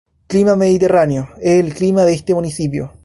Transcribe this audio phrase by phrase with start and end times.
[0.25, 2.91] Clima Mediterráneo: es el clima de este municipio.